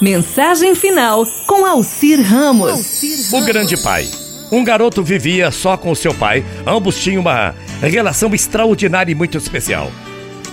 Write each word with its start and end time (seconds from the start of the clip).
Mensagem 0.00 0.76
final 0.76 1.26
com 1.44 1.66
Alcir 1.66 2.22
Ramos. 2.22 3.02
O 3.32 3.44
grande 3.44 3.76
pai. 3.82 4.08
Um 4.52 4.62
garoto 4.62 5.02
vivia 5.02 5.50
só 5.50 5.76
com 5.76 5.92
seu 5.92 6.14
pai. 6.14 6.44
Ambos 6.64 7.02
tinham 7.02 7.20
uma 7.20 7.52
relação 7.82 8.32
extraordinária 8.32 9.10
e 9.10 9.14
muito 9.16 9.36
especial. 9.36 9.90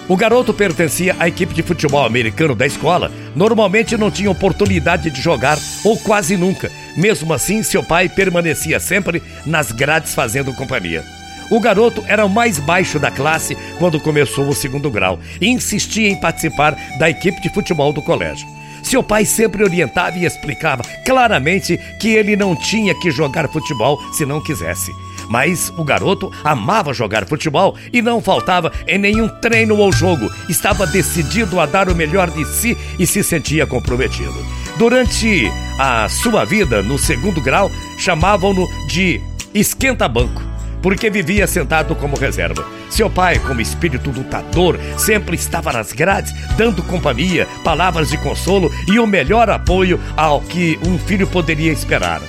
O 0.09 0.17
garoto 0.17 0.51
pertencia 0.51 1.15
à 1.19 1.27
equipe 1.27 1.53
de 1.53 1.61
futebol 1.61 2.03
americano 2.03 2.55
da 2.55 2.65
escola. 2.65 3.11
Normalmente 3.35 3.95
não 3.95 4.09
tinha 4.09 4.31
oportunidade 4.31 5.11
de 5.11 5.21
jogar, 5.21 5.59
ou 5.83 5.95
quase 5.95 6.35
nunca. 6.35 6.71
Mesmo 6.97 7.31
assim, 7.31 7.61
seu 7.61 7.83
pai 7.83 8.09
permanecia 8.09 8.79
sempre 8.79 9.21
nas 9.45 9.71
grades 9.71 10.15
fazendo 10.15 10.55
companhia. 10.55 11.03
O 11.51 11.59
garoto 11.59 12.03
era 12.07 12.25
o 12.25 12.29
mais 12.29 12.57
baixo 12.57 12.97
da 12.97 13.11
classe 13.11 13.55
quando 13.77 13.99
começou 13.99 14.47
o 14.47 14.55
segundo 14.55 14.89
grau 14.89 15.19
e 15.39 15.47
insistia 15.47 16.09
em 16.09 16.19
participar 16.19 16.75
da 16.97 17.07
equipe 17.07 17.39
de 17.41 17.49
futebol 17.49 17.93
do 17.93 18.01
colégio. 18.01 18.47
Seu 18.85 19.01
pai 19.01 19.25
sempre 19.25 19.63
orientava 19.63 20.15
e 20.15 20.25
explicava 20.25 20.83
claramente 21.03 21.75
que 21.99 22.09
ele 22.09 22.35
não 22.35 22.55
tinha 22.55 22.93
que 22.93 23.09
jogar 23.09 23.49
futebol 23.49 23.99
se 24.13 24.27
não 24.27 24.39
quisesse. 24.39 24.91
Mas 25.27 25.73
o 25.75 25.83
garoto 25.83 26.31
amava 26.43 26.93
jogar 26.93 27.27
futebol 27.27 27.75
e 27.91 27.99
não 27.99 28.21
faltava 28.21 28.71
em 28.87 28.99
nenhum 28.99 29.27
treino 29.27 29.75
ou 29.75 29.91
jogo. 29.91 30.31
Estava 30.47 30.85
decidido 30.85 31.59
a 31.59 31.65
dar 31.65 31.89
o 31.89 31.95
melhor 31.95 32.29
de 32.29 32.45
si 32.45 32.77
e 32.99 33.07
se 33.07 33.23
sentia 33.23 33.65
comprometido. 33.65 34.35
Durante 34.77 35.51
a 35.79 36.07
sua 36.07 36.45
vida 36.45 36.83
no 36.83 36.99
segundo 36.99 37.41
grau, 37.41 37.71
chamavam-no 37.97 38.67
de 38.87 39.19
esquenta-banco 39.51 40.43
porque 40.79 41.09
vivia 41.09 41.47
sentado 41.47 41.95
como 41.95 42.15
reserva. 42.15 42.63
Seu 42.95 43.09
pai, 43.09 43.39
como 43.39 43.59
espírito 43.59 44.09
lutador, 44.09 44.79
sempre 44.97 45.35
estava 45.35 45.73
nas 45.73 45.91
grades, 45.91 46.33
dando 46.55 46.81
companhia, 46.81 47.45
palavras 47.61 48.09
de 48.09 48.17
consolo 48.17 48.71
e 48.87 48.97
o 48.97 49.05
melhor 49.05 49.49
apoio 49.49 49.99
ao 50.15 50.39
que 50.39 50.79
um 50.87 50.97
filho 50.97 51.27
poderia 51.27 51.73
esperar. 51.73 52.21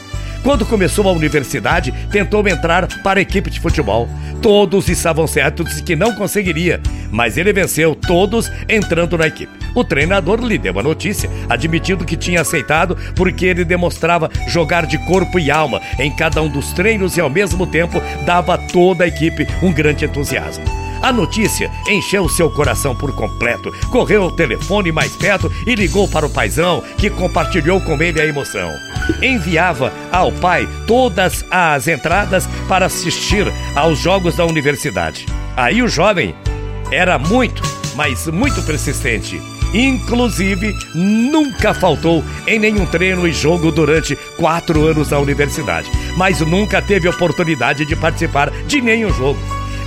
Quando 0.43 0.67
começou 0.67 1.09
a 1.09 1.13
universidade, 1.13 1.95
tentou 2.11 2.49
entrar 2.49 2.89
para 3.05 3.21
a 3.21 3.23
equipe 3.23 3.49
de 3.49 3.61
futebol. 3.61 4.09
Todos 4.43 4.89
estavam 4.89 5.29
certos 5.29 5.77
de 5.77 5.85
que 5.85 5.95
não 5.95 6.17
conseguiria, 6.17 6.81
mas 7.13 7.37
ele 7.37 7.53
venceu 7.53 7.95
todos 7.95 8.51
entrando 8.69 9.17
na 9.17 9.29
equipe. 9.29 9.66
O 9.77 9.85
treinador 9.85 10.41
lhe 10.41 10.57
deu 10.57 10.79
a 10.81 10.83
notícia, 10.83 11.31
admitindo 11.51 12.03
que 12.03 12.17
tinha 12.17 12.41
aceitado 12.41 12.97
porque 13.15 13.45
ele 13.45 13.63
demonstrava 13.63 14.31
jogar 14.49 14.87
de 14.87 14.97
corpo 15.05 15.39
e 15.39 15.51
alma 15.51 15.83
em 15.99 16.11
cada 16.11 16.41
um 16.41 16.49
dos 16.49 16.73
treinos 16.73 17.19
e 17.19 17.21
ao 17.21 17.29
mesmo 17.29 17.67
tempo 17.67 18.01
dava 18.25 18.55
a 18.55 18.59
toda 18.59 19.05
a 19.05 19.07
equipe 19.07 19.47
um 19.63 19.71
grande 19.71 20.07
entusiasmo. 20.07 20.65
A 21.03 21.13
notícia 21.13 21.71
encheu 21.87 22.27
seu 22.27 22.51
coração 22.51 22.97
por 22.97 23.15
completo. 23.15 23.71
Correu 23.91 24.23
ao 24.23 24.33
telefone 24.33 24.91
mais 24.91 25.15
perto 25.15 25.53
e 25.67 25.75
ligou 25.75 26.09
para 26.09 26.25
o 26.25 26.31
paizão, 26.31 26.83
que 26.97 27.11
compartilhou 27.11 27.79
com 27.83 28.03
ele 28.03 28.19
a 28.19 28.25
emoção. 28.25 28.73
Enviava 29.23 29.93
ao 30.11 30.33
pai 30.33 30.67
todas 30.87 31.45
as 31.51 31.87
entradas 31.87 32.49
para 32.67 32.87
assistir 32.87 33.47
aos 33.75 33.99
jogos 33.99 34.37
da 34.37 34.47
universidade. 34.47 35.27
Aí 35.55 35.83
o 35.83 35.89
jovem 35.89 36.35
era 36.91 37.19
muito, 37.19 37.63
mas 37.95 38.27
muito 38.27 38.63
persistente. 38.63 39.39
Inclusive, 39.75 40.75
nunca 40.95 41.75
faltou 41.75 42.25
em 42.47 42.59
nenhum 42.59 42.87
treino 42.87 43.27
e 43.27 43.33
jogo 43.33 43.71
durante 43.71 44.17
quatro 44.37 44.87
anos 44.87 45.11
na 45.11 45.19
universidade, 45.19 45.91
mas 46.17 46.41
nunca 46.41 46.81
teve 46.81 47.09
oportunidade 47.09 47.85
de 47.85 47.97
participar 47.97 48.51
de 48.67 48.81
nenhum 48.81 49.13
jogo. 49.13 49.39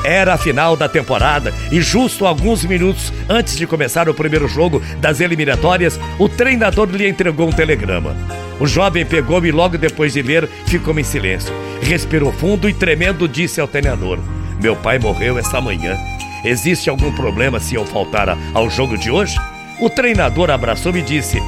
Era 0.03 0.33
a 0.33 0.37
final 0.37 0.77
da 0.77 0.87
temporada 0.87 1.53
e, 1.71 1.81
justo 1.81 2.25
alguns 2.25 2.63
minutos 2.63 3.11
antes 3.27 3.57
de 3.57 3.67
começar 3.67 4.07
o 4.07 4.13
primeiro 4.13 4.47
jogo 4.47 4.81
das 4.99 5.19
eliminatórias, 5.19 5.99
o 6.17 6.29
treinador 6.29 6.89
lhe 6.89 7.07
entregou 7.07 7.49
um 7.49 7.51
telegrama. 7.51 8.15
O 8.59 8.67
jovem 8.67 9.05
pegou 9.05 9.45
e, 9.45 9.51
logo 9.51 9.77
depois 9.77 10.13
de 10.13 10.21
ler, 10.21 10.47
ficou 10.67 10.97
em 10.97 11.03
silêncio. 11.03 11.53
Respirou 11.81 12.31
fundo 12.31 12.69
e, 12.69 12.73
tremendo, 12.73 13.27
disse 13.27 13.59
ao 13.59 13.67
treinador: 13.67 14.19
Meu 14.61 14.75
pai 14.75 14.99
morreu 14.99 15.37
esta 15.37 15.59
manhã. 15.59 15.97
Existe 16.45 16.89
algum 16.89 17.11
problema 17.11 17.59
se 17.59 17.75
eu 17.75 17.85
faltar 17.85 18.37
ao 18.53 18.69
jogo 18.69 18.97
de 18.97 19.11
hoje? 19.11 19.37
O 19.79 19.89
treinador 19.89 20.49
abraçou-me 20.49 20.99
e 20.99 21.03
disse: 21.03 21.41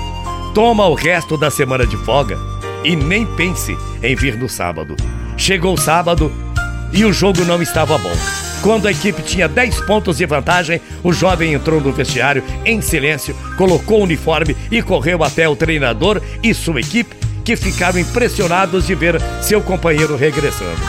Toma 0.53 0.87
o 0.87 0.93
resto 0.93 1.37
da 1.37 1.51
semana 1.51 1.85
de 1.85 1.97
folga 1.97 2.37
e 2.83 2.95
nem 2.95 3.25
pense 3.25 3.77
em 4.01 4.15
vir 4.15 4.37
no 4.37 4.47
sábado. 4.47 4.95
Chegou 5.37 5.73
o 5.73 5.77
sábado 5.77 6.31
e 6.93 7.03
o 7.05 7.11
jogo 7.11 7.43
não 7.43 7.61
estava 7.61 7.97
bom. 7.97 8.15
Quando 8.61 8.87
a 8.87 8.91
equipe 8.91 9.23
tinha 9.23 9.47
10 9.47 9.81
pontos 9.81 10.17
de 10.17 10.25
vantagem, 10.25 10.79
o 11.03 11.11
jovem 11.11 11.53
entrou 11.53 11.81
no 11.81 11.91
vestiário 11.91 12.43
em 12.63 12.79
silêncio, 12.79 13.35
colocou 13.57 13.99
o 13.99 14.03
uniforme 14.03 14.55
e 14.69 14.81
correu 14.81 15.23
até 15.23 15.49
o 15.49 15.55
treinador 15.55 16.21
e 16.43 16.53
sua 16.53 16.79
equipe, 16.79 17.15
que 17.43 17.55
ficaram 17.55 17.99
impressionados 17.99 18.85
de 18.85 18.93
ver 18.93 19.19
seu 19.41 19.61
companheiro 19.61 20.15
regressando. 20.15 20.79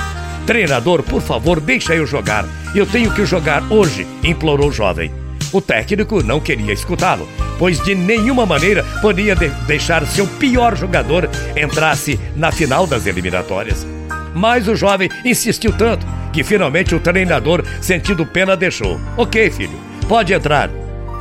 Treinador, 0.46 1.02
por 1.02 1.22
favor, 1.22 1.60
deixa 1.60 1.94
eu 1.94 2.06
jogar. 2.06 2.44
Eu 2.74 2.84
tenho 2.84 3.12
que 3.14 3.24
jogar 3.24 3.62
hoje, 3.72 4.06
implorou 4.22 4.68
o 4.68 4.72
jovem. 4.72 5.21
O 5.52 5.60
técnico 5.60 6.22
não 6.22 6.40
queria 6.40 6.72
escutá-lo, 6.72 7.28
pois 7.58 7.78
de 7.82 7.94
nenhuma 7.94 8.46
maneira 8.46 8.82
podia 9.02 9.36
de 9.36 9.48
deixar 9.66 10.06
seu 10.06 10.26
pior 10.26 10.76
jogador 10.76 11.28
entrasse 11.54 12.18
na 12.34 12.50
final 12.50 12.86
das 12.86 13.06
eliminatórias. 13.06 13.86
Mas 14.34 14.66
o 14.66 14.74
jovem 14.74 15.10
insistiu 15.24 15.72
tanto 15.72 16.06
que 16.32 16.42
finalmente 16.42 16.94
o 16.94 17.00
treinador, 17.00 17.62
sentindo 17.82 18.24
pena, 18.24 18.56
deixou. 18.56 18.98
Ok, 19.16 19.50
filho, 19.50 19.78
pode 20.08 20.32
entrar. 20.32 20.70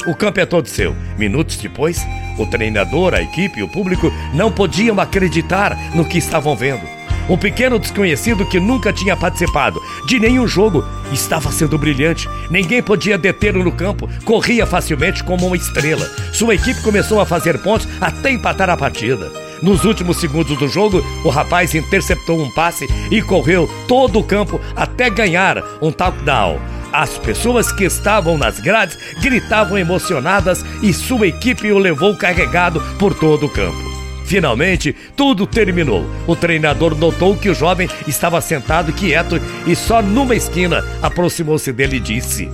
O 0.08 0.16
campo 0.16 0.40
é 0.40 0.46
todo 0.46 0.68
seu. 0.68 0.96
Minutos 1.18 1.58
depois, 1.58 2.02
o 2.40 2.46
treinador, 2.46 3.14
a 3.14 3.22
equipe 3.22 3.60
e 3.60 3.64
o 3.64 3.68
público 3.68 4.12
não 4.34 4.50
podiam 4.50 5.00
acreditar 5.00 5.78
no 5.94 6.06
que 6.06 6.18
estavam 6.18 6.56
vendo. 6.56 6.82
O 7.30 7.38
pequeno 7.38 7.78
desconhecido 7.78 8.46
que 8.46 8.60
nunca 8.60 8.92
tinha 8.92 9.16
participado 9.16 9.80
de 10.08 10.20
nenhum 10.20 10.48
jogo 10.48 10.84
estava 11.12 11.52
sendo 11.52 11.78
brilhante. 11.78 12.30
Ninguém 12.50 12.82
podia 12.82 13.18
detê-lo 13.18 13.64
no 13.64 13.72
campo. 13.72 14.10
Corria 14.24 14.66
facilmente 14.66 15.24
como 15.24 15.48
uma 15.48 15.56
estrela. 15.56 16.06
Sua 16.34 16.56
equipe 16.56 16.82
começou 16.82 17.20
a 17.20 17.26
fazer 17.26 17.60
pontos 17.60 17.88
até 18.00 18.32
empatar 18.32 18.70
a 18.70 18.78
partida. 18.78 19.32
Nos 19.62 19.86
últimos 19.86 20.18
segundos 20.18 20.58
do 20.58 20.68
jogo, 20.68 21.06
o 21.24 21.30
rapaz 21.30 21.76
interceptou 21.76 22.42
um 22.42 22.50
passe 22.50 22.88
e 23.12 23.22
correu 23.22 23.70
todo 23.88 24.20
o 24.20 24.24
campo 24.24 24.60
até 24.76 25.10
ganhar 25.10 25.64
um 25.82 25.92
touchdown. 25.92 26.60
As 26.92 27.18
pessoas 27.18 27.72
que 27.72 27.86
estavam 27.86 28.38
nas 28.38 28.60
grades 28.60 28.98
gritavam 29.22 29.78
emocionadas 29.78 30.66
e 30.82 30.92
sua 30.94 31.28
equipe 31.28 31.72
o 31.72 31.78
levou 31.78 32.18
carregado 32.18 32.82
por 32.98 33.14
todo 33.14 33.46
o 33.46 33.50
campo. 33.50 33.91
Finalmente, 34.32 34.96
tudo 35.14 35.46
terminou. 35.46 36.10
O 36.26 36.38
treinador 36.38 36.96
notou 36.96 37.36
que 37.36 37.50
o 37.50 37.54
jovem 37.54 37.90
estava 38.08 38.40
sentado 38.40 38.94
quieto 38.94 39.42
e 39.68 39.76
só 39.76 40.02
numa 40.02 40.34
esquina 40.34 40.82
aproximou-se 41.02 41.70
dele 41.74 41.98
e 41.98 42.00
disse: 42.00 42.50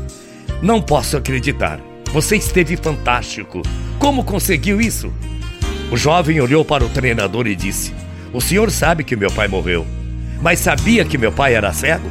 Não 0.60 0.82
posso 0.82 1.16
acreditar. 1.16 1.80
Você 2.12 2.36
esteve 2.36 2.76
fantástico. 2.76 3.62
Como 4.00 4.24
conseguiu 4.24 4.82
isso? 4.82 5.14
O 5.92 5.96
jovem 5.96 6.42
olhou 6.42 6.66
para 6.66 6.84
o 6.84 6.90
treinador 6.90 7.46
e 7.46 7.56
disse: 7.56 7.94
O 8.34 8.42
senhor 8.42 8.72
sabe 8.72 9.04
que 9.04 9.16
meu 9.16 9.30
pai 9.30 9.48
morreu, 9.48 9.86
mas 10.42 10.58
sabia 10.58 11.06
que 11.06 11.16
meu 11.16 11.32
pai 11.32 11.54
era 11.54 11.72
cego? 11.74 12.10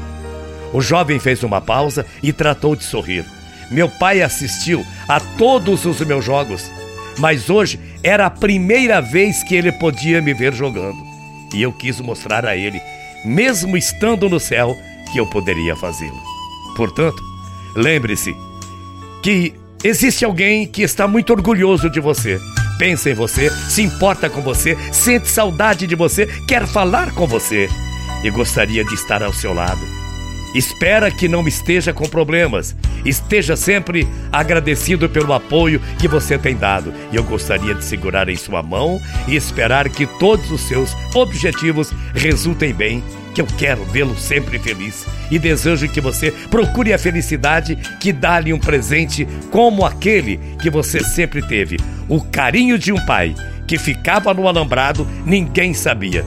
O 0.72 0.80
jovem 0.80 1.18
fez 1.18 1.42
uma 1.42 1.60
pausa 1.60 2.06
e 2.22 2.32
tratou 2.32 2.76
de 2.76 2.84
sorrir. 2.84 3.24
Meu 3.68 3.88
pai 3.88 4.22
assistiu 4.22 4.86
a 5.08 5.18
todos 5.18 5.84
os 5.86 6.00
meus 6.02 6.24
jogos, 6.24 6.70
mas 7.18 7.50
hoje 7.50 7.80
era 8.06 8.26
a 8.26 8.30
primeira 8.30 9.00
vez 9.00 9.42
que 9.42 9.56
ele 9.56 9.72
podia 9.72 10.22
me 10.22 10.32
ver 10.32 10.54
jogando. 10.54 10.96
E 11.52 11.60
eu 11.60 11.72
quis 11.72 12.00
mostrar 12.00 12.46
a 12.46 12.56
ele, 12.56 12.80
mesmo 13.24 13.76
estando 13.76 14.28
no 14.28 14.38
céu, 14.38 14.76
que 15.12 15.18
eu 15.18 15.26
poderia 15.26 15.74
fazê-lo. 15.74 16.22
Portanto, 16.76 17.20
lembre-se 17.74 18.32
que 19.22 19.54
existe 19.82 20.24
alguém 20.24 20.66
que 20.68 20.82
está 20.82 21.08
muito 21.08 21.32
orgulhoso 21.32 21.90
de 21.90 21.98
você 21.98 22.38
pensa 22.78 23.10
em 23.10 23.14
você, 23.14 23.50
se 23.50 23.82
importa 23.82 24.28
com 24.28 24.42
você, 24.42 24.76
sente 24.92 25.28
saudade 25.28 25.86
de 25.86 25.94
você, 25.94 26.26
quer 26.46 26.66
falar 26.66 27.12
com 27.12 27.26
você 27.26 27.68
e 28.22 28.30
gostaria 28.30 28.84
de 28.84 28.94
estar 28.94 29.22
ao 29.22 29.32
seu 29.32 29.52
lado. 29.52 30.05
Espera 30.56 31.10
que 31.10 31.28
não 31.28 31.46
esteja 31.46 31.92
com 31.92 32.08
problemas. 32.08 32.74
Esteja 33.04 33.56
sempre 33.56 34.08
agradecido 34.32 35.06
pelo 35.06 35.34
apoio 35.34 35.82
que 35.98 36.08
você 36.08 36.38
tem 36.38 36.56
dado. 36.56 36.94
E 37.12 37.16
eu 37.16 37.22
gostaria 37.22 37.74
de 37.74 37.84
segurar 37.84 38.30
em 38.30 38.36
sua 38.36 38.62
mão 38.62 38.98
e 39.28 39.36
esperar 39.36 39.86
que 39.90 40.06
todos 40.06 40.50
os 40.50 40.62
seus 40.62 40.96
objetivos 41.14 41.92
resultem 42.14 42.72
bem 42.72 43.04
que 43.34 43.42
eu 43.42 43.46
quero 43.58 43.84
vê-lo 43.84 44.16
sempre 44.16 44.58
feliz 44.58 45.04
e 45.30 45.38
desejo 45.38 45.90
que 45.90 46.00
você 46.00 46.30
procure 46.50 46.94
a 46.94 46.98
felicidade 46.98 47.76
que 48.00 48.10
dá-lhe 48.10 48.50
um 48.50 48.58
presente 48.58 49.28
como 49.50 49.84
aquele 49.84 50.40
que 50.58 50.70
você 50.70 51.04
sempre 51.04 51.46
teve, 51.46 51.76
o 52.08 52.18
carinho 52.18 52.78
de 52.78 52.94
um 52.94 53.04
pai 53.04 53.34
que 53.68 53.76
ficava 53.76 54.32
no 54.32 54.48
alambrado, 54.48 55.06
ninguém 55.26 55.74
sabia. 55.74 56.24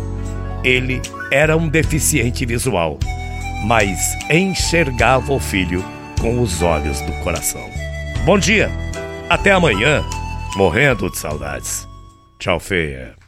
Ele 0.63 1.01
era 1.31 1.57
um 1.57 1.67
deficiente 1.67 2.45
visual, 2.45 2.99
mas 3.65 4.15
enxergava 4.29 5.33
o 5.33 5.39
filho 5.39 5.83
com 6.19 6.41
os 6.41 6.61
olhos 6.61 7.01
do 7.01 7.11
coração. 7.23 7.69
Bom 8.25 8.37
dia, 8.37 8.69
até 9.29 9.51
amanhã, 9.51 10.03
morrendo 10.55 11.09
de 11.09 11.17
saudades. 11.17 11.87
Tchau, 12.37 12.59
feia. 12.59 13.18